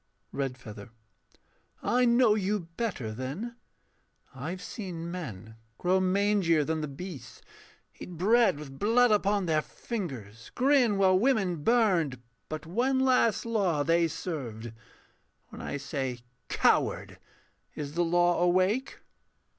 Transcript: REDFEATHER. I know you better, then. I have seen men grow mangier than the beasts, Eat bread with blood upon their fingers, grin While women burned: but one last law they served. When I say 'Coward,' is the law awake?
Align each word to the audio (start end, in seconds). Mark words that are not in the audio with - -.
REDFEATHER. 0.31 0.89
I 1.83 2.05
know 2.05 2.33
you 2.33 2.61
better, 2.75 3.11
then. 3.11 3.55
I 4.33 4.49
have 4.49 4.63
seen 4.63 5.11
men 5.11 5.57
grow 5.77 5.99
mangier 5.99 6.63
than 6.65 6.81
the 6.81 6.87
beasts, 6.87 7.39
Eat 7.99 8.09
bread 8.17 8.57
with 8.57 8.79
blood 8.79 9.11
upon 9.11 9.45
their 9.45 9.61
fingers, 9.61 10.49
grin 10.55 10.97
While 10.97 11.19
women 11.19 11.57
burned: 11.63 12.19
but 12.49 12.65
one 12.65 13.01
last 13.01 13.45
law 13.45 13.83
they 13.83 14.07
served. 14.07 14.73
When 15.49 15.61
I 15.61 15.77
say 15.77 16.21
'Coward,' 16.49 17.19
is 17.75 17.93
the 17.93 18.03
law 18.03 18.41
awake? 18.41 19.01